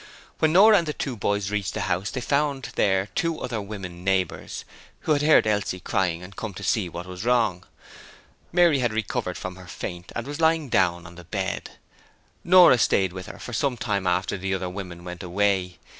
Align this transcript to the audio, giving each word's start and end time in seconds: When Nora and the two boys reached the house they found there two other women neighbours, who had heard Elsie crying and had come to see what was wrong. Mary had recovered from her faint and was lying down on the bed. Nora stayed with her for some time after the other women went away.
When 0.39 0.51
Nora 0.51 0.79
and 0.79 0.87
the 0.87 0.93
two 0.93 1.15
boys 1.15 1.51
reached 1.51 1.75
the 1.75 1.81
house 1.81 2.09
they 2.09 2.21
found 2.21 2.71
there 2.75 3.09
two 3.13 3.39
other 3.39 3.61
women 3.61 4.03
neighbours, 4.03 4.65
who 5.01 5.11
had 5.11 5.21
heard 5.21 5.45
Elsie 5.45 5.79
crying 5.79 6.23
and 6.23 6.33
had 6.33 6.37
come 6.37 6.55
to 6.55 6.63
see 6.63 6.89
what 6.89 7.05
was 7.05 7.23
wrong. 7.23 7.65
Mary 8.51 8.79
had 8.79 8.91
recovered 8.93 9.37
from 9.37 9.57
her 9.57 9.67
faint 9.67 10.11
and 10.15 10.25
was 10.25 10.41
lying 10.41 10.69
down 10.69 11.05
on 11.05 11.17
the 11.17 11.23
bed. 11.25 11.73
Nora 12.43 12.79
stayed 12.79 13.13
with 13.13 13.27
her 13.27 13.37
for 13.37 13.53
some 13.53 13.77
time 13.77 14.07
after 14.07 14.39
the 14.39 14.55
other 14.55 14.71
women 14.71 15.03
went 15.03 15.21
away. 15.21 15.77